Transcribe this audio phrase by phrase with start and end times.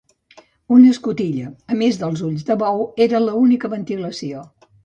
[0.77, 4.43] Una escotilla, a més dels ulls de bou, era l'única ventilació.